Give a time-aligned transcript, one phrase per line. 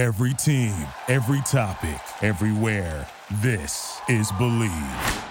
[0.00, 0.72] Every team,
[1.08, 3.06] every topic, everywhere.
[3.42, 5.24] This is Bleav.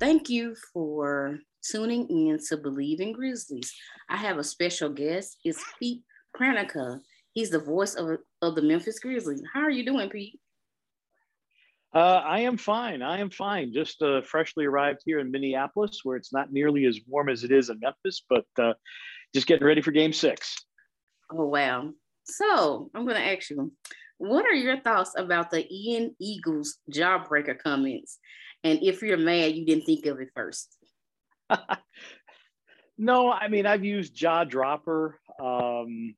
[0.00, 3.72] Thank you for tuning in to Bleav in Grizzlies.
[4.10, 5.36] I have a special guest.
[5.44, 6.02] It's Pete
[6.36, 6.98] Pranica.
[7.38, 9.44] He's the voice of, of the Memphis Grizzlies.
[9.54, 10.40] How are you doing, Pete?
[11.94, 13.00] Uh, I am fine.
[13.00, 13.72] I am fine.
[13.72, 17.52] Just uh, freshly arrived here in Minneapolis, where it's not nearly as warm as it
[17.52, 18.72] is in Memphis, but uh,
[19.32, 20.56] just getting ready for Game Six.
[21.30, 21.92] Oh wow!
[22.24, 23.70] So I'm going to ask you,
[24.16, 28.18] what are your thoughts about the Ian Eagle's jawbreaker comments?
[28.64, 30.76] And if you're mad, you didn't think of it first.
[32.98, 35.20] no, I mean I've used jaw dropper.
[35.40, 36.16] Um,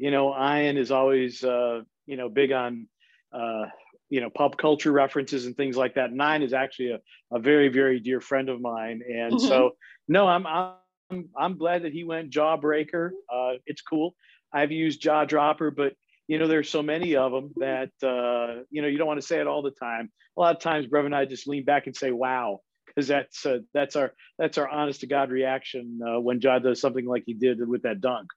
[0.00, 2.88] you know, Ian is always uh, you know big on
[3.32, 3.66] uh,
[4.08, 6.10] you know pop culture references and things like that.
[6.10, 9.46] Nine is actually a, a very very dear friend of mine, and mm-hmm.
[9.46, 9.72] so
[10.08, 13.10] no, I'm I'm I'm glad that he went jawbreaker.
[13.32, 14.14] Uh, it's cool.
[14.50, 15.92] I've used jaw dropper, but
[16.28, 19.26] you know there's so many of them that uh, you know you don't want to
[19.26, 20.10] say it all the time.
[20.38, 23.44] A lot of times, Brev and I just lean back and say "Wow," because that's
[23.44, 27.24] uh, that's our that's our honest to God reaction uh, when Ja does something like
[27.26, 28.28] he did with that dunk.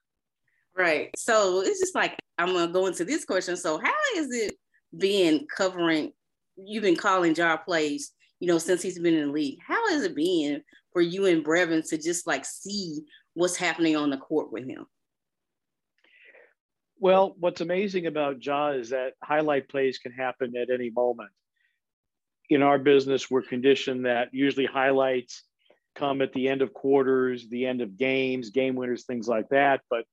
[0.76, 1.10] Right.
[1.16, 3.56] So it's just like I'm gonna go into this question.
[3.56, 4.56] So how is it
[4.96, 6.12] being covering?
[6.56, 9.58] You've been calling Ja plays, you know, since he's been in the league.
[9.66, 10.60] How is it being
[10.92, 13.02] for you and Brevin to just like see
[13.34, 14.86] what's happening on the court with him?
[16.98, 21.30] Well, what's amazing about Ja is that highlight plays can happen at any moment.
[22.50, 25.42] In our business, we're conditioned that usually highlights
[25.94, 29.80] come at the end of quarters, the end of games, game winners, things like that.
[29.90, 30.04] But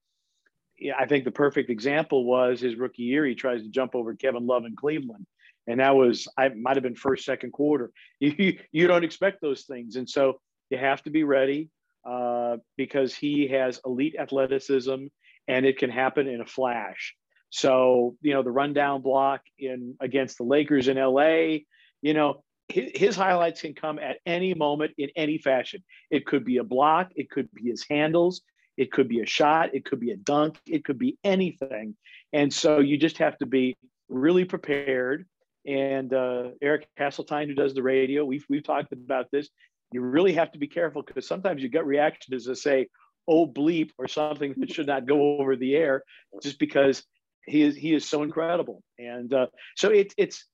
[0.98, 3.26] I think the perfect example was his rookie year.
[3.26, 5.26] He tries to jump over Kevin Love in Cleveland.
[5.68, 7.92] And that was, I might have been first, second quarter.
[8.20, 9.96] You, you don't expect those things.
[9.96, 11.70] And so you have to be ready
[12.08, 15.06] uh, because he has elite athleticism
[15.47, 17.16] and it can happen in a flash.
[17.50, 21.59] So, you know, the rundown block in against the Lakers in LA,
[22.02, 25.84] you know, his, his highlights can come at any moment in any fashion.
[26.09, 28.41] It could be a block, it could be his handles,
[28.81, 31.96] it could be a shot, it could be a dunk, it could be anything.
[32.34, 33.78] And so you just have to be
[34.09, 35.28] really prepared.
[35.68, 39.50] And uh, Eric Hasseltine, who does the radio, we've, we've talked about this.
[39.91, 42.88] You really have to be careful because sometimes your gut reaction is to say,
[43.28, 46.03] oh bleep or something that should not go over the air
[46.41, 47.03] just because
[47.46, 50.47] he is he is so incredible and uh, so it, it's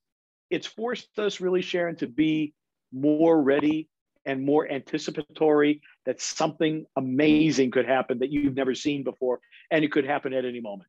[0.50, 2.52] it's forced us really sharon to be
[2.92, 3.88] more ready
[4.28, 9.40] and more anticipatory that something amazing could happen that you've never seen before,
[9.70, 10.88] and it could happen at any moment.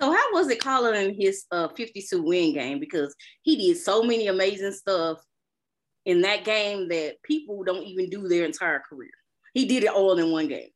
[0.00, 2.80] So how was it calling his uh, 52 win game?
[2.80, 5.18] Because he did so many amazing stuff
[6.06, 9.10] in that game that people don't even do their entire career.
[9.52, 10.70] He did it all in one game.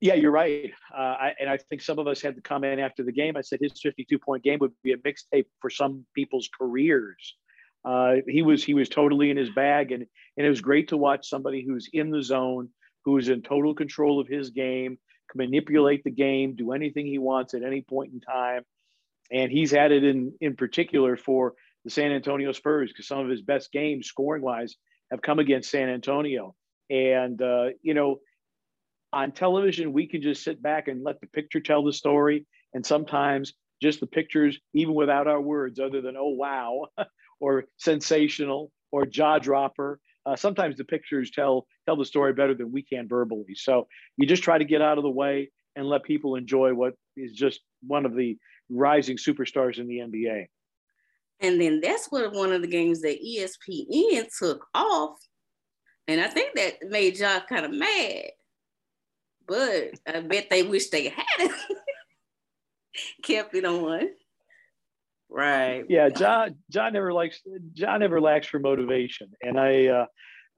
[0.00, 0.72] Yeah, you're right.
[0.92, 3.36] Uh, I, and I think some of us had the comment after the game.
[3.36, 7.36] I said his 52 point game would be a mixtape for some people's careers.
[7.84, 10.06] Uh, he was he was totally in his bag, and
[10.36, 12.68] and it was great to watch somebody who's in the zone,
[13.04, 14.98] who's in total control of his game,
[15.30, 18.62] can manipulate the game, do anything he wants at any point in time,
[19.30, 21.54] and he's had it in in particular for
[21.84, 24.76] the San Antonio Spurs because some of his best games scoring wise
[25.10, 26.54] have come against San Antonio,
[26.90, 28.20] and uh, you know.
[29.14, 32.46] On television, we can just sit back and let the picture tell the story.
[32.72, 36.86] And sometimes just the pictures, even without our words, other than, oh, wow,
[37.40, 39.98] or sensational or jaw dropper.
[40.24, 43.54] Uh, sometimes the pictures tell tell the story better than we can verbally.
[43.54, 46.94] So you just try to get out of the way and let people enjoy what
[47.16, 48.36] is just one of the
[48.70, 50.46] rising superstars in the NBA.
[51.40, 55.18] And then that's what one of the games that ESPN took off.
[56.06, 58.26] And I think that made y'all kind of mad.
[59.46, 61.52] But I bet they wish they had it.
[63.24, 64.08] Kept it on.
[65.32, 65.84] Right.
[65.88, 66.48] Yeah, Ja.
[66.68, 67.40] Ja never likes.
[67.74, 69.86] Ja never lacks for motivation, and I.
[69.86, 70.06] Uh,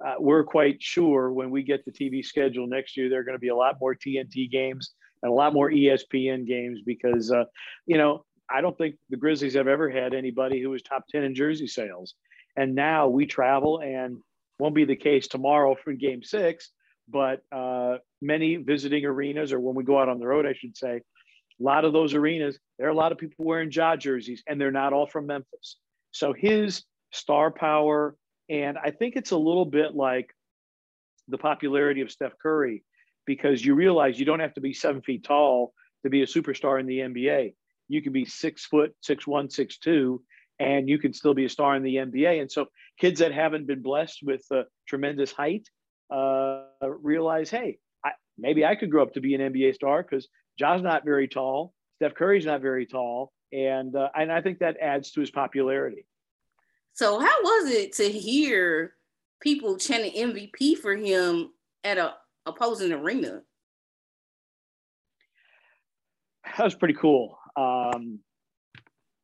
[0.05, 3.37] uh, we're quite sure when we get the TV schedule next year, there are going
[3.37, 4.93] to be a lot more TNT games
[5.23, 7.45] and a lot more ESPN games because, uh,
[7.87, 11.23] you know, I don't think the Grizzlies have ever had anybody who was top 10
[11.23, 12.15] in jersey sales.
[12.57, 14.19] And now we travel and
[14.59, 16.71] won't be the case tomorrow for game six,
[17.09, 20.77] but uh, many visiting arenas, or when we go out on the road, I should
[20.77, 21.01] say,
[21.61, 24.61] a lot of those arenas, there are a lot of people wearing Ja jerseys, and
[24.61, 25.77] they're not all from Memphis.
[26.11, 28.17] So his star power,
[28.49, 30.35] and I think it's a little bit like
[31.29, 32.85] the popularity of Steph Curry,
[33.27, 35.73] because you realize you don't have to be seven feet tall
[36.03, 37.55] to be a superstar in the NBA.
[37.89, 40.23] you can be six foot, six one, six two,
[40.59, 42.41] and you can still be a star in the NBA.
[42.41, 42.67] And so
[42.99, 44.47] kids that haven't been blessed with
[44.87, 45.69] tremendous height
[46.11, 50.29] uh, realize, hey, I, maybe I could grow up to be an NBA star because
[50.59, 54.77] Ja's not very tall, Steph Curry's not very tall, and uh, and I think that
[54.81, 56.07] adds to his popularity.
[56.93, 58.95] So how was it to hear
[59.41, 61.51] people chanting MVP for him
[61.83, 62.15] at a
[62.47, 63.43] opposing arena?
[66.57, 67.39] That was pretty cool.
[67.57, 68.21] Um,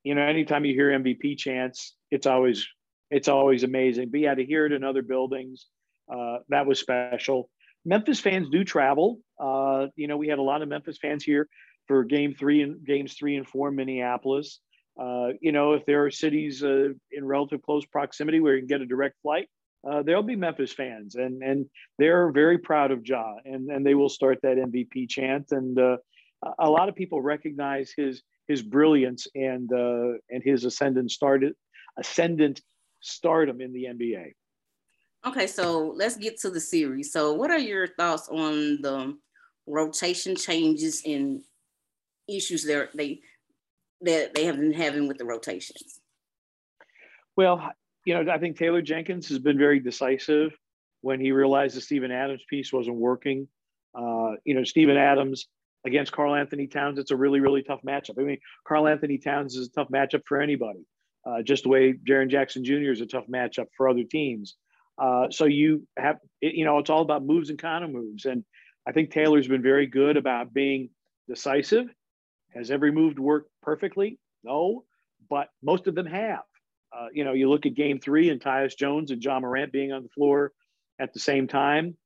[0.03, 2.67] you know, anytime you hear MVP chants, it's always
[3.11, 4.11] it's always amazing.
[4.11, 5.67] But yeah, to hear it in other buildings,
[6.13, 7.51] uh, that was special.
[7.85, 9.21] Memphis fans do travel.
[9.39, 11.49] Uh, you know, we had a lot of Memphis fans here
[11.87, 14.61] for Game Three and Games Three and Four in Minneapolis.
[15.01, 18.69] Uh, you know, if there are cities uh, in relative close proximity where you can
[18.69, 19.49] get a direct flight,
[19.89, 21.67] uh, there'll be Memphis fans, and and
[21.99, 25.53] they're very proud of Ja, and and they will start that MVP chant.
[25.53, 25.97] And uh,
[26.59, 31.55] a lot of people recognize his his brilliance and uh, and his ascendant started
[31.99, 32.61] ascendant
[33.01, 34.33] stardom in the NBA.
[35.27, 37.13] Okay, so let's get to the series.
[37.13, 39.17] So, what are your thoughts on the
[39.67, 41.43] rotation changes and
[42.29, 43.21] issues that they
[44.01, 46.01] that they have been having with the rotations?
[47.37, 47.71] Well,
[48.07, 50.53] you know, I think Taylor Jenkins has been very decisive
[51.03, 53.47] when he realized the Steven Adams piece wasn't working.
[53.95, 55.47] Uh, you know, Steven Adams
[55.85, 58.19] against Karl-Anthony Towns, it's a really, really tough matchup.
[58.19, 60.87] I mean, Karl-Anthony Towns is a tough matchup for anybody,
[61.27, 62.91] uh, just the way Jaren Jackson Jr.
[62.91, 64.57] is a tough matchup for other teams.
[65.01, 68.27] Uh, so you have, you know, it's all about moves and counter moves.
[68.27, 68.45] And
[68.87, 70.91] I think Taylor's been very good about being
[71.27, 71.87] decisive.
[72.55, 74.19] Has every move worked perfectly?
[74.45, 74.85] No,
[75.31, 76.43] but most of them have.
[76.93, 79.93] Uh, you know, you look at game three and Tyus Jones and Ja Morant being
[79.93, 80.53] on the floor
[80.99, 81.97] at the same time.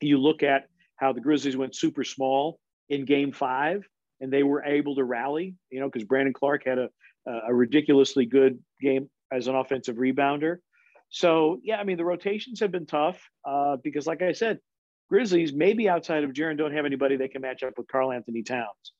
[0.00, 0.66] You look at
[0.96, 2.60] how the Grizzlies went super small
[2.90, 3.82] in game five
[4.20, 6.88] and they were able to rally, you know, because Brandon Clarke had a,
[7.26, 10.58] a ridiculously good game as an offensive rebounder.
[11.10, 14.60] So, yeah, I mean, the rotations have been tough uh, because, like I said,
[15.08, 18.92] Grizzlies, maybe outside of Jaren, don't have anybody that can match up with Karl-Anthony Towns.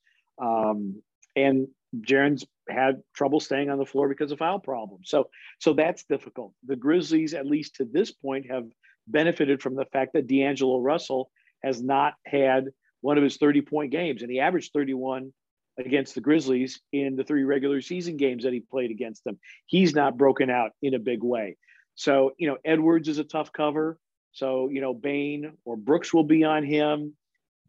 [0.43, 1.03] Um,
[1.37, 5.09] and Jaren's had trouble staying on the floor because of foul problems.
[5.09, 5.29] So,
[5.61, 6.53] so that's difficult.
[6.67, 8.67] The Grizzlies, at least to this point, have
[9.07, 11.31] benefited from the fact that D'Angelo Russell
[11.63, 12.67] has not had
[13.01, 15.33] one of his 30 point games, and he averaged 31
[15.79, 19.39] against the Grizzlies in the three regular season games that he played against them.
[19.67, 21.57] He's not broken out in a big way.
[22.01, 23.99] So, you know, Edwards is a tough cover.
[24.33, 27.15] So, you know, Bane or Brooks will be on him.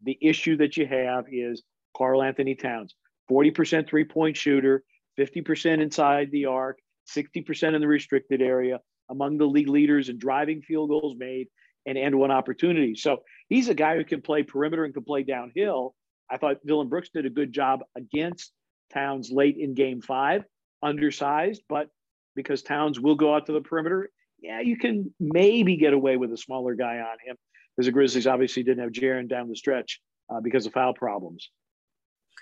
[0.04, 1.62] The issue that you have is
[1.94, 2.94] Karl-Anthony Towns,
[3.30, 4.84] 40% three point shooter,
[5.20, 6.78] 50% inside the arc,
[7.14, 8.80] 60% in the restricted area,
[9.10, 11.48] among the league leaders in driving field goals made
[11.84, 12.94] and end one opportunity.
[12.94, 13.18] So
[13.50, 15.94] he's a guy who can play perimeter and can play downhill.
[16.30, 18.50] I thought Dillon Brooks did a good job against
[18.94, 20.42] Towns late in game five,
[20.82, 21.88] undersized, but
[22.34, 24.08] because Towns will go out to the perimeter,
[24.42, 27.36] yeah, you can maybe get away with a smaller guy on him
[27.74, 31.50] because the Grizzlies obviously didn't have Jaren down the stretch uh, because of foul problems.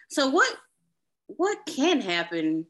[0.08, 0.56] So what
[1.26, 2.66] what can happen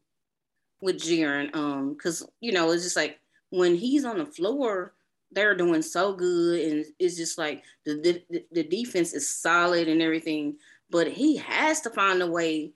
[0.83, 1.55] with Jaren?
[1.55, 4.95] Um, because you know it's just like when he's on the floor,
[5.31, 10.03] they're doing so good, and it's just like the the, the defense is solid and
[10.03, 10.57] everything,
[10.91, 12.73] but he has to find a way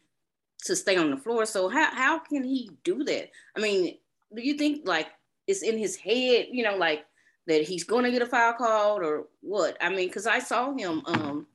[0.64, 1.46] to stay on the floor.
[1.46, 3.30] So how how can he do that?
[3.56, 3.98] I mean,
[4.34, 5.08] do you think like
[5.46, 7.04] it's in his head, you know, like
[7.46, 9.76] that he's going to get a foul called or what?
[9.80, 11.46] I mean, because I saw him um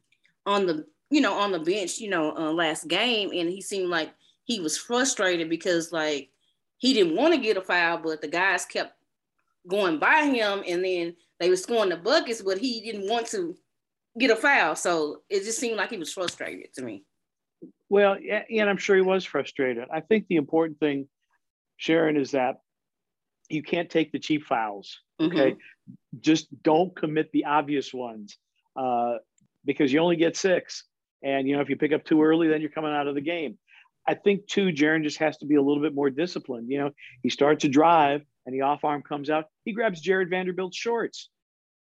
[0.46, 3.90] on the you know on the bench, you know, uh, last game, and he seemed
[3.90, 4.12] like
[4.44, 6.30] he was frustrated because like
[6.78, 8.94] he didn't want to get a foul, but the guys kept
[9.68, 13.56] going by him, and then they were scoring the buckets, but he didn't want to
[14.18, 14.76] get a foul.
[14.76, 17.04] So it just seemed like he was frustrated to me.
[17.90, 19.88] Well, yeah, and I'm sure he was frustrated.
[19.92, 21.08] I think the important thing,
[21.78, 22.62] Sharon, is that
[23.50, 25.00] you can't take the cheap fouls.
[25.20, 26.18] Okay, mm-hmm.
[26.22, 28.38] just don't commit the obvious ones
[28.76, 29.16] uh,
[29.66, 30.86] because you only get six,
[31.24, 33.22] and you know if you pick up too early, then you're coming out of the
[33.22, 33.58] game.
[34.08, 36.72] I think too, Jaren just has to be a little bit more disciplined.
[36.72, 36.92] You know,
[37.22, 41.30] he starts a drive and the off arm comes out, he grabs Jarred Vanderbilt's shorts.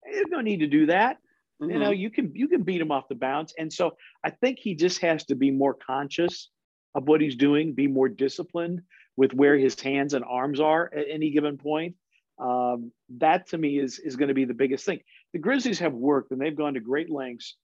[0.03, 1.17] There's no need to do that.
[1.61, 1.71] Mm-hmm.
[1.71, 3.53] You know, you can you can beat him off the bounce.
[3.57, 6.49] And so I think he just has to be more conscious
[6.95, 8.81] of what he's doing, be more disciplined
[9.17, 11.95] with where his hands and arms are at any given point.
[12.39, 14.99] Um, that to me is is going to be the biggest thing.
[15.33, 17.55] The Grizzlies have worked and they've gone to great lengths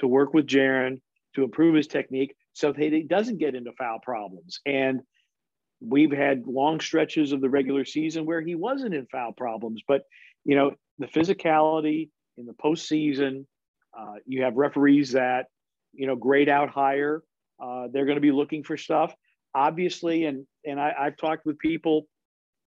[0.00, 1.00] to work with Jaren
[1.34, 4.60] to improve his technique so that he doesn't get into foul problems.
[4.66, 5.02] And
[5.80, 9.82] we've had long stretches of the regular season where he wasn't in foul problems.
[9.86, 10.02] But
[10.44, 13.46] you know, the physicality in the postseason,
[13.98, 15.46] uh, you have referees that
[15.92, 17.22] you know grade out higher.
[17.62, 19.14] Uh, they're going to be looking for stuff.
[19.54, 22.06] obviously, and and I, I've talked with people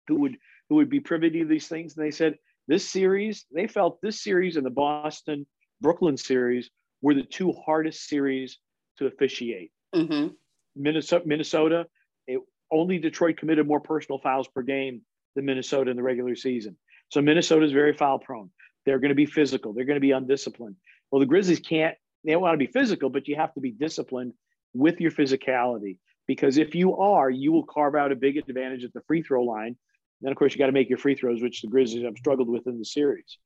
[0.09, 0.37] who would
[0.69, 2.37] who would be privy to these things, and they said
[2.69, 5.47] this series, they felt this series and the Boston
[5.81, 6.71] Brooklyn series
[7.03, 8.59] were the two hardest series
[8.99, 9.71] to officiate.
[9.95, 10.29] Mm-hmm.
[10.75, 11.87] Minnesota, Minnesota,
[12.27, 12.41] it,
[12.71, 15.03] only Detroit committed more personal fouls per game
[15.35, 16.77] than Minnesota in the regular season.
[17.11, 18.51] So Minnesota is very foul prone.
[18.85, 19.73] They're going to be physical.
[19.73, 20.77] They're going to be undisciplined.
[21.11, 21.97] Well, the Grizzlies can't.
[22.25, 24.33] They don't want to be physical, but you have to be disciplined
[24.75, 28.93] with your physicality because if you are, you will carve out a big advantage at
[28.93, 29.77] the free throw line.
[30.21, 32.49] Then, of course, you got to make your free throws, which the Grizzlies have struggled
[32.49, 33.39] with in the series.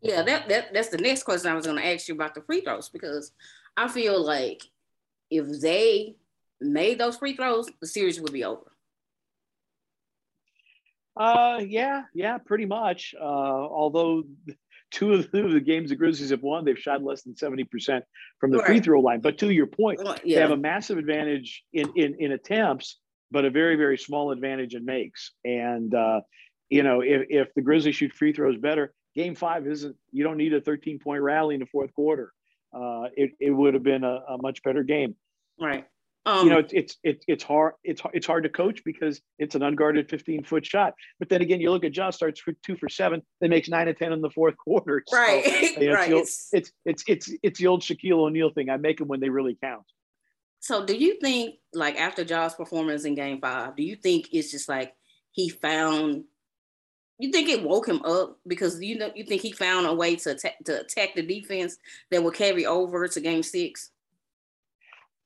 [0.00, 2.42] Yeah, that, that that's the next question I was going to ask you about the
[2.42, 3.32] free throws because
[3.76, 4.62] I feel like
[5.30, 6.16] if they
[6.60, 8.70] made those free throws, the series would be over.
[11.16, 13.14] Uh, yeah, yeah, pretty much.
[13.18, 14.24] Uh, although
[14.94, 18.02] two of the games the Grizzlies have won, they've shot less than 70%
[18.38, 18.66] from the right.
[18.66, 19.20] free throw line.
[19.20, 20.36] But to your point, well, yeah.
[20.36, 22.98] they have a massive advantage in, in, in attempts,
[23.30, 25.32] but a very, very small advantage in makes.
[25.44, 26.20] And, uh,
[26.70, 30.36] you know, if, if the Grizzlies shoot free throws better, game five isn't, you don't
[30.36, 32.32] need a 13 point rally in the fourth quarter.
[32.72, 35.16] Uh, it, it would have been a, a much better game.
[35.60, 35.86] Right.
[36.26, 39.62] Um, you know, it's it's it's hard it's it's hard to coach because it's an
[39.62, 40.94] unguarded 15 foot shot.
[41.18, 43.88] But then again, you look at Ja starts for two for seven, then makes nine
[43.88, 45.02] of ten in the fourth quarter.
[45.06, 46.12] So, right, you know, right.
[46.12, 48.70] It's, it's it's it's it's the old Shaquille O'Neal thing.
[48.70, 49.84] I make them when they really count.
[50.60, 54.50] So, do you think like after Ja's performance in Game Five, do you think it's
[54.50, 54.94] just like
[55.30, 56.24] he found?
[57.18, 60.16] You think it woke him up because you know you think he found a way
[60.16, 61.76] to attack, to attack the defense
[62.10, 63.90] that will carry over to Game Six?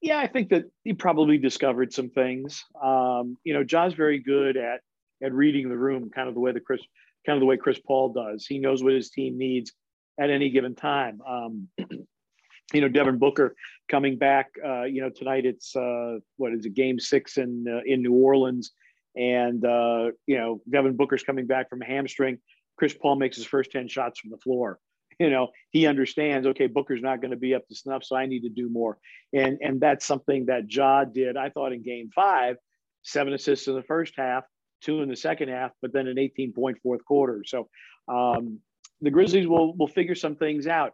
[0.00, 2.64] Yeah, I think that he probably discovered some things.
[2.81, 4.81] Um, you know, Ja's very good at
[5.23, 6.81] at reading the room, kind of the way the Chris,
[7.26, 8.47] kind of the way Chris Paul does.
[8.47, 9.73] He knows what his team needs
[10.21, 11.21] at any given time.
[11.26, 11.69] Um,
[12.73, 13.57] you know, Devin Booker
[13.90, 14.50] coming back.
[14.64, 18.14] Uh, you know, tonight it's uh, what is it, Game Six in uh, in New
[18.14, 18.73] Orleans,
[19.17, 22.38] and uh, you know, Devin Booker's coming back from a hamstring.
[22.76, 24.78] Chris Paul makes his first ten shots from the floor.
[25.25, 28.27] you know he understands okay booker's not going to be up to snuff so i
[28.27, 28.99] need to do more.
[29.33, 32.57] And and that's something that ja did i thought in game five
[33.03, 34.45] seven assists in the first half
[34.83, 37.43] two in the second half but then an 18 point fourth quarter.
[37.45, 37.69] So
[38.09, 38.61] um,
[39.01, 40.93] the grizzlies will will figure some things out.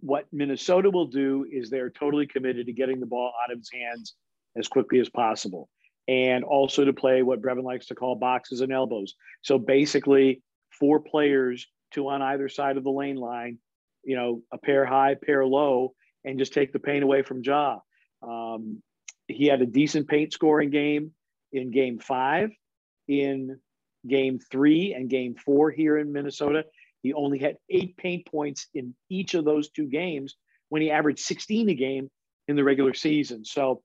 [0.00, 3.70] What minnesota will do is they're totally committed to getting the ball out of his
[3.72, 4.14] hands
[4.56, 5.68] as quickly as possible
[6.08, 9.14] and also to play what brevin likes to call boxes and elbows.
[9.42, 10.42] So basically
[10.72, 13.58] four players two on either side of the lane line,
[14.04, 15.94] you know, a pair high, pair low,
[16.24, 17.78] and just take the paint away from Ja.
[18.22, 18.82] Um,
[19.26, 21.12] he had a decent paint scoring game
[21.52, 22.50] in game five,
[23.08, 23.58] in
[24.06, 26.64] game three, and game four here in Minnesota.
[27.02, 30.36] He only had eight paint points in each of those two games
[30.68, 32.10] when he averaged 16 a game
[32.48, 33.44] in the regular season.
[33.44, 33.82] So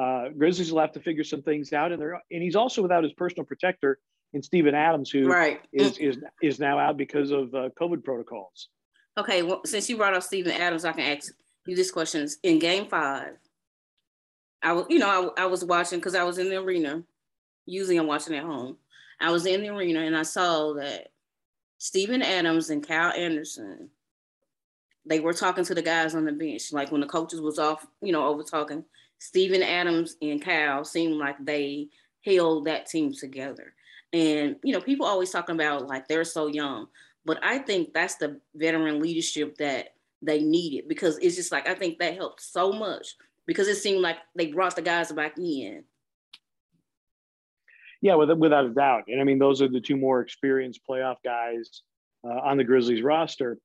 [0.00, 3.04] uh, Grizzlies will have to figure some things out, and they're and he's also without
[3.04, 3.98] his personal protector
[4.34, 5.60] and Steven Adams, who right.
[5.72, 8.68] is is is now out because of uh, COVID protocols.
[9.16, 11.32] Okay, well, since you brought up Steven Adams, I can ask
[11.66, 13.36] you this question: In Game Five,
[14.62, 17.02] I was, you know, I, I was watching because I was in the arena.
[17.66, 18.76] Usually, I'm watching at home.
[19.20, 21.08] I was in the arena and I saw that
[21.78, 23.88] Steven Adams and Kyle Anderson,
[25.06, 26.72] they were talking to the guys on the bench.
[26.72, 28.84] Like when the coaches was off, you know, over talking,
[29.18, 31.88] Steven Adams and Kyle seemed like they
[32.24, 33.74] held that team together.
[34.14, 36.86] And, you know, people always talking about like they're so young,
[37.24, 39.88] but I think that's the veteran leadership that
[40.22, 44.02] they needed because it's just like, I think that helped so much because it seemed
[44.02, 45.82] like they brought the guys back in.
[48.02, 49.04] Yeah, without a doubt.
[49.08, 51.82] And I mean, those are the two more experienced playoff guys
[52.24, 53.58] uh, on the Grizzlies roster.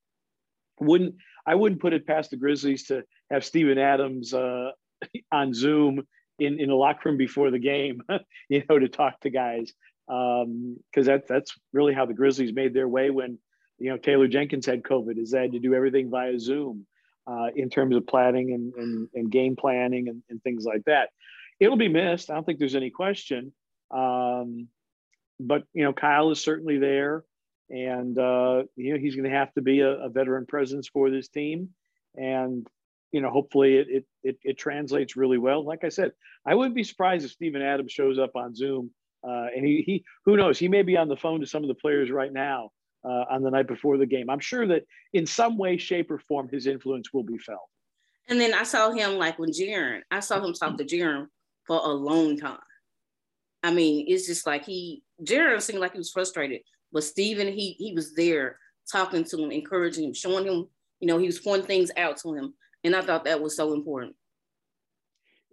[0.79, 1.13] Wouldn't
[1.45, 4.71] I wouldn't put it past the Grizzlies to have Steven Adams uh,
[5.31, 6.07] on Zoom
[6.39, 8.01] in, in the locker room before the game,
[8.49, 9.73] you know, to talk to guys
[10.09, 13.37] because um, that, that's really how the Grizzlies made their way when
[13.77, 15.19] you know Taylor Jenkins had COVID.
[15.19, 16.87] Is they had to do everything via Zoom
[17.27, 21.09] uh, in terms of planning and, and, and game planning and, and, things like that.
[21.59, 22.31] It'll be missed.
[22.31, 23.53] I don't think there's any question.
[23.91, 24.67] Um,
[25.39, 27.23] but you know, Kyle is certainly there,
[27.69, 31.11] and uh, you know he's going to have to be a, a, veteran presence for
[31.11, 31.69] this team,
[32.15, 32.67] and
[33.11, 35.63] you know hopefully it, it it it translates really well.
[35.63, 36.13] Like I said,
[36.45, 38.91] I wouldn't be surprised if Steven Adams shows up on Zoom
[39.27, 41.67] uh, and he, he, who knows, he may be on the phone to some of
[41.67, 42.69] the players right now
[43.03, 44.29] uh, on the night before the game.
[44.29, 44.83] I'm sure that
[45.13, 47.67] in some way, shape, or form, his influence will be felt.
[48.27, 51.27] And then I saw him like when Jaren, I saw him talk to Jaren
[51.65, 52.59] for a long time.
[53.63, 56.61] I mean, it's just like he, Jaren seemed like he was frustrated,
[56.93, 58.57] but Steven, he he was there
[58.89, 60.67] talking to him, encouraging him, showing him,
[60.99, 62.53] you know, he was pointing things out to him.
[62.83, 64.15] And I thought that was so important.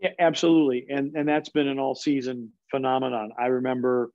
[0.01, 0.87] Yeah, absolutely.
[0.89, 3.33] And and that's been an all season phenomenon.
[3.39, 4.11] I remember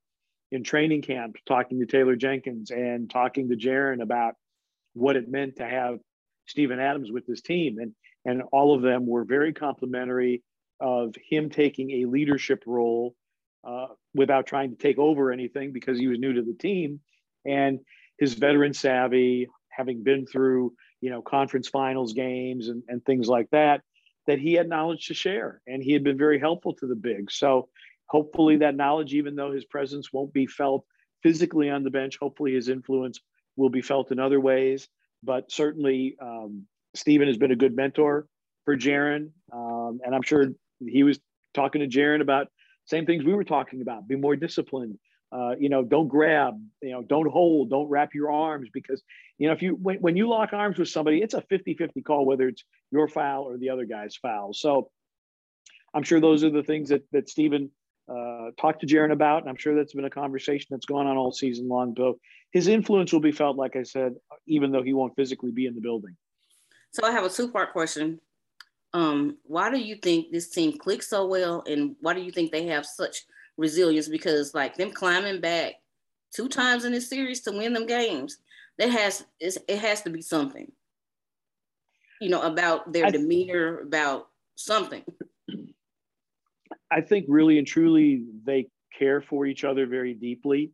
[0.52, 4.36] in training camp talking to Taylor Jenkins and talking to Jaren about
[4.94, 6.00] what it meant to have
[6.48, 7.78] Steven Adams with this team.
[7.80, 7.94] And
[8.26, 10.44] and all of them were very complimentary
[10.80, 13.16] of him taking a leadership role
[13.64, 17.00] uh, without trying to take over anything because he was new to the team.
[17.46, 17.80] And
[18.20, 23.50] his veteran savvy, having been through, you know, conference finals games and, and things like
[23.52, 23.82] that,
[24.28, 27.32] that he had knowledge to share and he had been very helpful to the big.
[27.32, 27.70] So
[28.12, 30.86] hopefully that knowledge, even though his presence won't be felt
[31.24, 33.22] physically on the bench, hopefully his influence
[33.56, 34.90] will be felt in other ways.
[35.24, 38.28] But certainly, um, Steven has been a good mentor
[38.66, 39.30] for Jaren.
[39.54, 40.48] Um, and I'm sure
[40.86, 41.20] he was
[41.54, 42.48] talking to Jaren about
[42.86, 44.98] same things we were talking about be more disciplined
[45.32, 49.02] uh, you know don't grab you know don't hold don't wrap your arms because
[49.38, 52.26] you know if you when, when you lock arms with somebody it's a 50-50 call
[52.26, 54.90] whether it's your foul or the other guy's foul so
[55.94, 57.70] i'm sure those are the things that that Steven
[58.12, 61.18] uh, talked to Jaren about and i'm sure that's been a conversation that's gone on
[61.18, 62.16] all season long but
[62.52, 64.16] his influence will be felt like i said
[64.48, 66.16] even though he won't physically be in the building
[66.92, 68.20] so i have a two-part question
[68.94, 72.52] um, why do you think this team clicks so well, and why do you think
[72.52, 73.24] they have such
[73.58, 74.08] resilience?
[74.08, 75.76] Because like them climbing back
[76.34, 78.38] two times in this series to win them games,
[78.78, 80.70] that has it has to be something,
[82.20, 85.04] you know, about their I, demeanor, about something.
[86.92, 88.68] I think really and truly they
[88.98, 90.72] care for each other very deeply.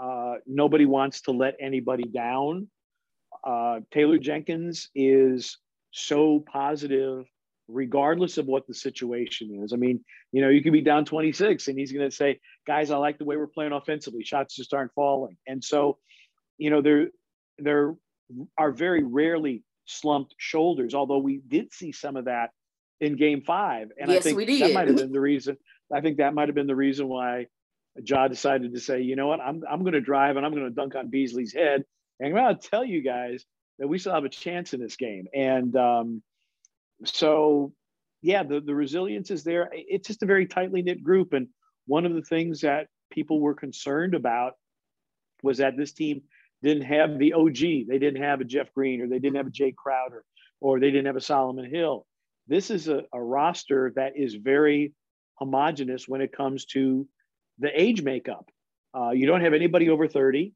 [0.00, 2.68] Uh, nobody wants to let anybody down.
[3.44, 5.58] Uh, Taylor Jenkins is
[5.90, 7.26] so positive
[7.68, 9.72] regardless of what the situation is.
[9.72, 12.90] I mean, you know, you could be down 26 and he's going to say, guys,
[12.90, 14.24] I like the way we're playing offensively.
[14.24, 15.36] Shots just aren't falling.
[15.46, 15.98] And so,
[16.56, 17.08] you know, there,
[17.58, 17.94] there
[18.56, 22.50] are very rarely slumped shoulders, although we did see some of that
[23.00, 23.88] in game five.
[23.98, 25.56] And yes, I think that might have been the reason.
[25.92, 27.46] I think that might have been the reason why
[28.02, 30.64] Ja decided to say, you know what, I'm, I'm going to drive and I'm going
[30.64, 31.84] to dunk on Beasley's head.
[32.20, 33.44] And I'm going to tell you guys
[33.78, 35.26] that we still have a chance in this game.
[35.34, 36.22] And, um,
[37.04, 37.72] so
[38.22, 39.70] yeah, the, the resilience is there.
[39.72, 41.32] It's just a very tightly knit group.
[41.32, 41.48] And
[41.86, 44.54] one of the things that people were concerned about
[45.42, 46.22] was that this team
[46.62, 47.58] didn't have the OG.
[47.88, 50.24] They didn't have a Jeff Green or they didn't have a Jae Crowder
[50.60, 52.06] or they didn't have a Solomon Hill.
[52.48, 54.92] This is a, a roster that is very
[55.34, 57.06] homogenous when it comes to
[57.58, 58.48] the age makeup.
[58.96, 60.52] Uh, you don't have anybody over 30.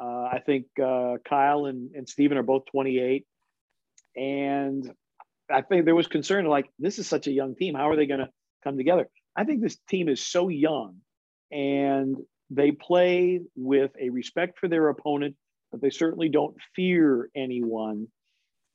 [0.00, 3.26] Uh, I think uh, Kyle and, and Steven are both 28.
[4.16, 4.90] And
[5.50, 7.74] I think there was concern like this is such a young team.
[7.74, 8.30] How are they going to
[8.64, 9.08] come together?
[9.36, 10.96] I think this team is so young
[11.50, 12.16] and
[12.50, 15.36] they play with a respect for their opponent,
[15.70, 18.08] but they certainly don't fear anyone.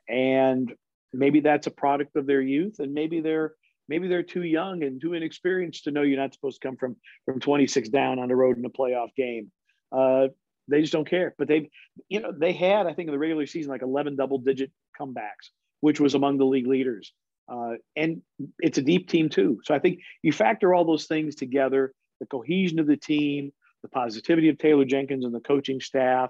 [0.08, 0.74] And
[1.14, 3.54] maybe that's a product of their youth, and maybe they're
[3.88, 6.96] maybe they're too young and too inexperienced to know you're not supposed to come from
[7.26, 9.52] from 26 down on the road in a playoff game.
[9.92, 10.28] Uh,
[10.68, 11.34] they just don't care.
[11.38, 11.72] But they,
[12.10, 15.50] you know, they had I think in the regular season like 11 double digit comebacks
[15.82, 17.14] which was among the league leaders.
[17.48, 18.22] Uh, and
[18.60, 19.60] it's a deep team too.
[19.64, 23.88] So I think you factor all those things together the cohesion of the team, the
[23.88, 26.30] positivity of Taylor Jenkins and the coaching staff,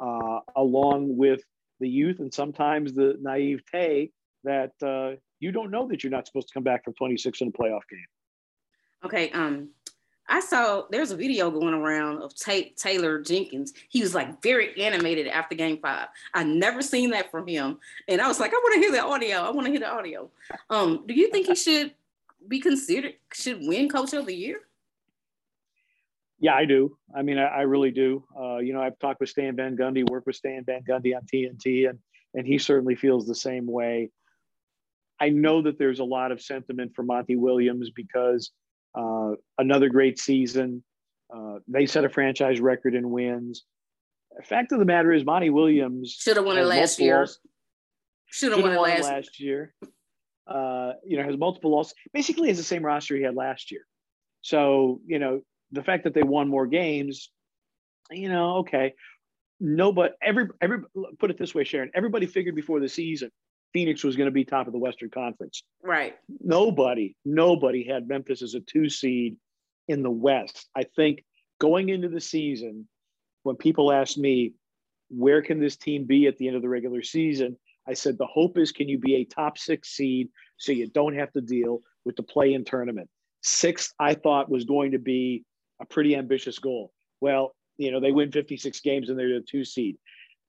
[0.00, 1.40] uh, along with
[1.78, 4.10] the youth and sometimes the naivete
[4.44, 7.48] that uh, you don't know that you're not supposed to come back from 26 in
[7.48, 8.06] a playoff game.
[9.04, 9.30] Okay.
[9.30, 9.70] Um,
[10.28, 13.72] I saw there's a video going around of Taylor Jenkins.
[13.88, 16.08] He was like very animated after game five.
[16.34, 17.78] I never seen that from him.
[18.08, 19.38] And I was like, I want to hear the audio.
[19.38, 20.30] I want to hear the audio.
[20.68, 21.94] Um, do you think he should
[22.46, 24.60] be considered, should win coach of the year?
[26.40, 26.96] Yeah, I do.
[27.14, 28.22] I mean, I, I really do.
[28.38, 31.22] Uh, you know, I've talked with Stan Van Gundy, worked with Stan Van Gundy on
[31.22, 31.98] TNT, and
[32.34, 34.10] and he certainly feels the same way.
[35.20, 38.50] I know that there's a lot of sentiment for Monty Williams because–
[38.94, 40.82] uh, another great season.
[41.34, 43.64] Uh, they set a franchise record in wins.
[44.44, 47.26] Fact of the matter is, Monty Williams should have won it last year.
[48.26, 49.74] Should have won it last, last year.
[50.46, 51.94] Uh, you know, has multiple losses.
[52.12, 53.82] Basically, has the same roster he had last year.
[54.42, 57.30] So, you know, the fact that they won more games,
[58.10, 58.94] you know, okay.
[59.60, 60.78] No, but every every
[61.18, 61.90] put it this way, Sharon.
[61.94, 63.30] Everybody figured before the season
[63.72, 65.62] Phoenix was going to be top of the Western Conference.
[65.82, 66.16] Right.
[66.40, 69.36] Nobody, nobody had Memphis as a two seed
[69.88, 70.68] in the West.
[70.76, 71.24] I think
[71.60, 72.88] going into the season,
[73.42, 74.54] when people asked me,
[75.10, 77.56] where can this team be at the end of the regular season?
[77.86, 80.28] I said, the hope is can you be a top six seed
[80.58, 83.08] so you don't have to deal with the play in tournament?
[83.42, 85.44] Sixth, I thought was going to be
[85.80, 86.92] a pretty ambitious goal.
[87.20, 89.96] Well, you know, they win 56 games and they're a two seed.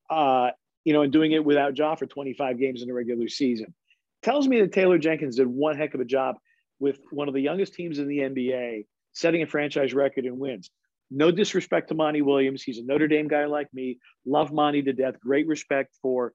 [0.09, 0.49] Uh,
[0.89, 3.75] you know, and doing it without Ja for 25 games in the regular season.
[4.23, 6.37] Tells me that Taylor Jenkins did one heck of a job
[6.79, 10.71] with one of the youngest teams in the NBA, setting a franchise record in wins.
[11.11, 12.63] No disrespect to Monty Williams.
[12.63, 13.99] He's a Notre Dame guy like me.
[14.25, 15.19] Love Monty to death.
[15.19, 16.33] Great respect for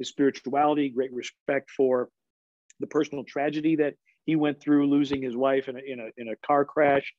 [0.00, 2.08] his spirituality, great respect for
[2.80, 3.94] the personal tragedy that
[4.26, 7.14] he went through, losing his wife in a, in a, in a car crash.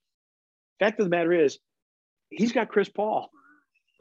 [0.79, 1.59] Fact of the matter is,
[2.29, 3.29] he's got Chris Paul.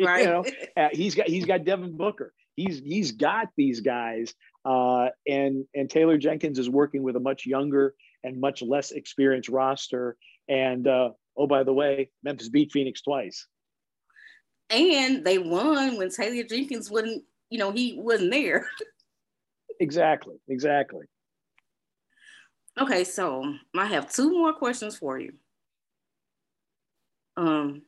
[0.00, 0.24] Right.
[0.24, 0.44] You know,
[0.76, 2.32] uh, he's got he's got Devin Booker.
[2.56, 4.34] He's he's got these guys,
[4.64, 9.48] uh, and and Taylor Jenkins is working with a much younger and much less experienced
[9.48, 10.16] roster.
[10.48, 13.46] And uh, oh, by the way, Memphis beat Phoenix twice.
[14.70, 18.66] And they won when Taylor Jenkins wasn't, you know, he wasn't there.
[19.80, 21.06] exactly, exactly.
[22.80, 25.34] Okay, so I have two more questions for you.
[27.36, 27.82] Um,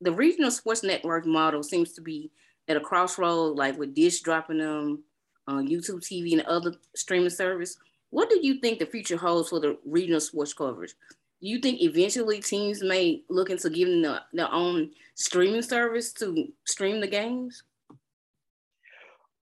[0.00, 2.30] the regional sports network model seems to be
[2.68, 5.02] at a crossroad, like with Dish dropping them
[5.46, 7.76] on YouTube TV and other streaming service.
[8.10, 10.94] What do you think the future holds for the regional sports coverage?
[11.40, 16.48] Do you think eventually teams may look into giving the, their own streaming service to
[16.64, 17.62] stream the games?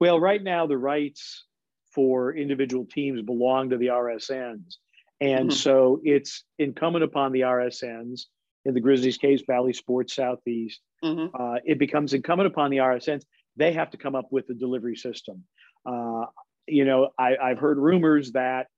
[0.00, 1.44] Well, right now the rights
[1.92, 4.76] for individual teams belong to the RSNs.
[5.20, 5.56] And mm-hmm.
[5.56, 8.22] so it's incumbent upon the RSNs,
[8.64, 11.34] in the Grizzlies' case, Bally Sports Southeast, mm-hmm.
[11.34, 13.24] uh, it becomes incumbent upon the RSNs.
[13.56, 15.44] They have to come up with a delivery system.
[15.84, 16.26] Uh,
[16.66, 18.68] you know, I, I've heard rumors that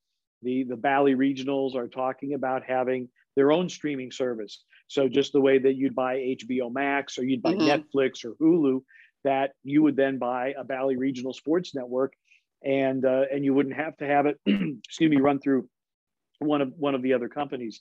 [0.43, 4.63] the the Bally regionals are talking about having their own streaming service.
[4.89, 7.99] So just the way that you'd buy HBO Max or you'd buy mm-hmm.
[7.99, 8.83] Netflix or Hulu,
[9.25, 12.13] that you would then buy a Bally Regional Sports Network,
[12.63, 15.69] and uh, and you wouldn't have to have it, excuse me, run through
[16.39, 17.81] one of one of the other companies.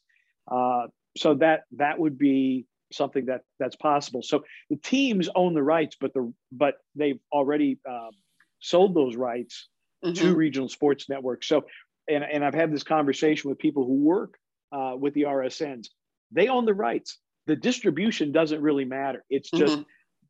[0.50, 0.88] Uh,
[1.18, 4.22] so that that would be something that that's possible.
[4.24, 8.12] So the teams own the rights, but the but they've already um,
[8.60, 9.68] sold those rights
[10.04, 10.14] mm-hmm.
[10.14, 11.48] to regional sports networks.
[11.48, 11.66] So
[12.08, 14.38] and, and I've had this conversation with people who work
[14.72, 15.88] uh, with the RSNs.
[16.32, 17.18] They own the rights.
[17.48, 19.24] The distribution doesn't really matter.
[19.30, 19.84] It's just mm-hmm.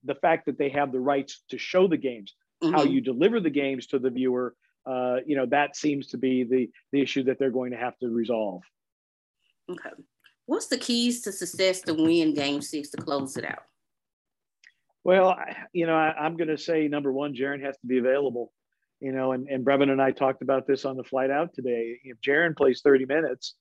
[0.04, 2.34] the fact that they have the rights to show the games.
[2.64, 2.76] Mm-hmm.
[2.76, 6.44] How you deliver the games to the viewer, uh, you know, that seems to be
[6.44, 8.64] the the issue that they're going to have to resolve.
[9.70, 9.90] Okay.
[10.46, 13.64] What's the keys to success to win Game Six to close it out?
[15.04, 15.38] Well,
[15.74, 18.52] you know, I, am going to say number one, Jaren has to be available
[19.04, 22.00] you know, and, and Brevin and I talked about this on the flight out today.
[22.06, 23.54] If Jaren plays 30 minutes,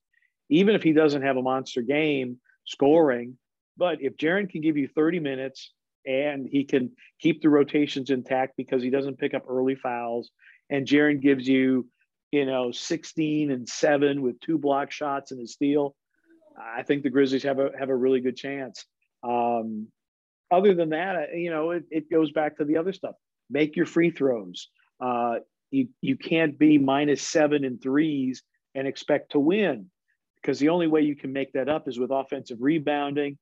[0.49, 3.37] even if he doesn't have a monster game scoring,
[3.77, 5.73] but if Jaren can give you 30 minutes
[6.07, 10.31] and he can keep the rotations intact because he doesn't pick up early fouls,
[10.71, 11.89] and Jaren gives you,
[12.31, 15.97] you know, 16 and seven with two block shots and a steal,
[16.59, 18.85] I think the Grizzlies have a have a really good chance.
[19.23, 19.89] Um,
[20.51, 23.15] other than that, you know, it, it goes back to the other stuff.
[23.51, 24.69] Make your free throws.
[25.01, 25.37] Uh,
[25.71, 28.43] you you can't be minus seven and threes
[28.75, 29.91] and expect to win
[30.37, 33.39] because the only way you can make that up is with offensive rebounding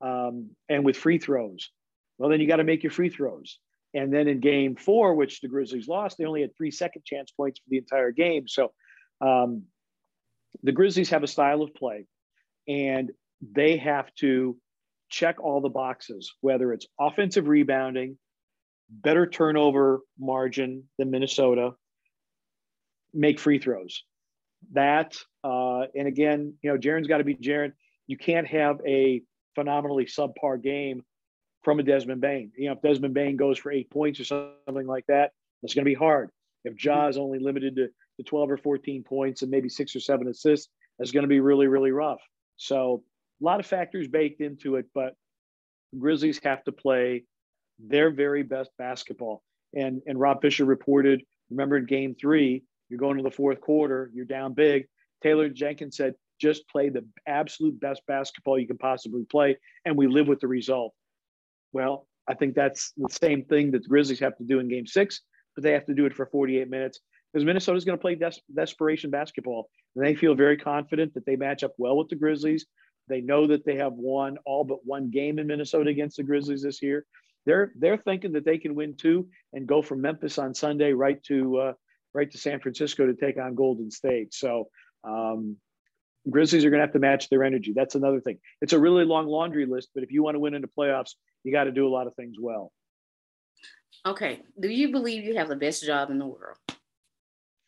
[0.00, 1.70] um, and with free throws.
[2.18, 3.58] Well, then you got to make your free throws.
[3.94, 7.30] And then in game four, which the Grizzlies lost, they only had three second chance
[7.30, 8.48] points for the entire game.
[8.48, 8.72] So
[9.20, 9.64] um,
[10.62, 12.06] the Grizzlies have a style of play
[12.68, 14.56] and they have to
[15.08, 18.18] check all the boxes, whether it's offensive rebounding,
[18.88, 21.72] better turnover margin than Minnesota,
[23.12, 24.04] make free throws.
[24.72, 27.72] That, uh, and again, you know, Jaren's got to be Jaren.
[28.06, 29.22] You can't have a
[29.54, 31.04] phenomenally subpar game
[31.62, 32.52] from a Desmond Bane.
[32.56, 35.84] You know, if Desmond Bane goes for eight points or something like that, it's going
[35.84, 36.30] to be hard.
[36.64, 40.00] If Ja is only limited to, to 12 or 14 points and maybe six or
[40.00, 42.20] seven assists, that's going to be really, really rough.
[42.62, 43.02] So
[43.40, 45.14] a lot of factors baked into it, but
[45.98, 47.24] Grizzlies have to play
[47.80, 49.42] their very best basketball.
[49.74, 54.12] And, and Rob Fischer reported, remember in game three, you're going to the fourth quarter,
[54.14, 54.86] you're down big.
[55.24, 60.06] Taylor Jenkins said, just play the absolute best basketball you can possibly play, and we
[60.06, 60.92] live with the result.
[61.72, 64.86] Well, I think that's the same thing that the Grizzlies have to do in game
[64.86, 65.20] six,
[65.56, 67.00] but they have to do it for 48 minutes
[67.32, 69.68] because Minnesota's going to play des- desperation basketball.
[69.96, 72.66] And they feel very confident that they match up well with the Grizzlies.
[73.08, 76.62] They know that they have won all but one game in Minnesota against the Grizzlies
[76.62, 77.04] this year
[77.46, 81.22] they're they're thinking that they can win two and go from Memphis on Sunday right
[81.24, 81.72] to uh,
[82.14, 84.34] right to San Francisco to take on Golden State.
[84.34, 84.68] So
[85.04, 85.56] um,
[86.28, 87.72] Grizzlies are going to have to match their energy.
[87.74, 88.38] That's another thing.
[88.60, 91.14] It's a really long laundry list, but if you want to win in the playoffs,
[91.42, 92.70] you got to do a lot of things well.
[94.06, 94.40] Okay.
[94.58, 96.56] Do you believe you have the best job in the world?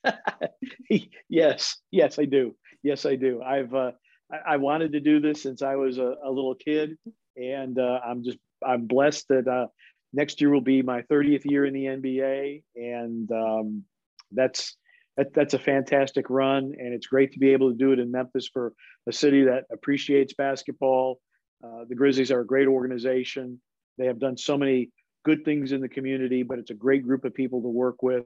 [1.29, 2.55] yes, yes, I do.
[2.83, 3.43] Yes, I do.
[3.43, 3.93] I've uh,
[4.33, 6.97] I, I wanted to do this since I was a, a little kid,
[7.37, 9.67] and uh, I'm just I'm blessed that uh,
[10.13, 13.85] next year will be my 30th year in the NBA, and um,
[14.33, 14.77] that's
[15.17, 18.11] that, that's a fantastic run, and it's great to be able to do it in
[18.11, 18.73] Memphis for
[19.09, 21.21] a city that appreciates basketball.
[21.65, 23.61] Uh, the Grizzlies are a great organization.
[23.97, 24.91] They have done so many
[25.25, 28.25] good things in the community, but it's a great group of people to work with.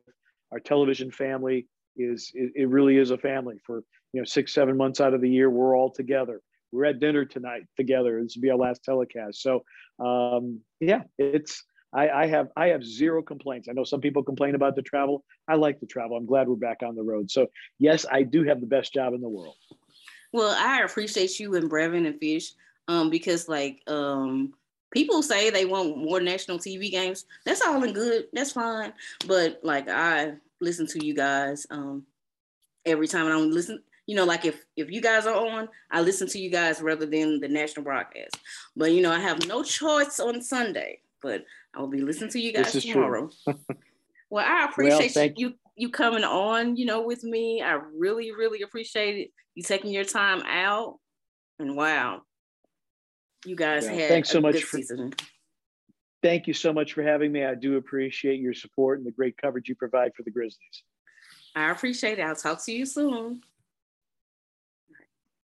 [0.53, 3.57] Our television family is it, it really is a family.
[3.65, 3.83] For
[4.13, 6.41] you know six seven months out of the year, we're all together.
[6.73, 8.23] We're at dinner tonight together.
[8.23, 9.43] This will be our last telecast.
[9.43, 9.65] So
[10.05, 13.69] um, yeah, it's I, I, have I have zero complaints.
[13.69, 15.25] I know some people complain about the travel.
[15.49, 16.17] I like the travel.
[16.17, 17.31] I'm glad we're back on the road.
[17.31, 17.47] So
[17.79, 19.55] yes, I do have the best job in the world.
[20.33, 22.53] Well, I appreciate you and Brevin and Fish
[22.87, 24.53] um, because like um,
[24.91, 27.25] people say they want more national TV games.
[27.45, 28.27] That's all in good.
[28.33, 28.93] That's fine.
[29.27, 32.05] But like I listen to you guys um,
[32.85, 33.83] every time I don't listen.
[34.07, 37.05] You know, like if if you guys are on, I listen to you guys rather
[37.05, 38.39] than the national broadcast.
[38.75, 41.01] But you know, I have no choice on Sunday.
[41.21, 43.29] But I will be listening to you guys tomorrow.
[44.31, 47.63] well, I appreciate well, you you coming on, you know, with me.
[47.63, 49.31] I really, really appreciate it.
[49.55, 50.99] You taking your time out.
[51.59, 52.23] And wow,
[53.45, 55.13] you guys yeah, had thanks so much for season.
[56.23, 57.45] Thank you so much for having me.
[57.45, 60.83] I do appreciate your support and the great coverage you provide for the Grizzlies.
[61.55, 62.23] I appreciate it.
[62.23, 63.43] I'll talk to you soon.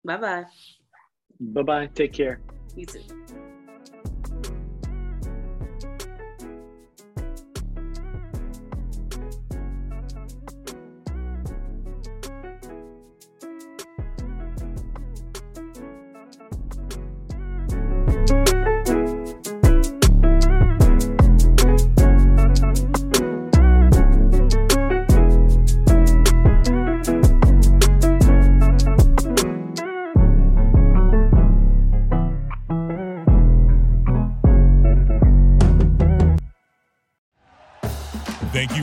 [0.05, 0.45] Bye bye.
[1.41, 1.87] Bye bye.
[1.95, 2.41] Take care.
[2.75, 3.03] You too.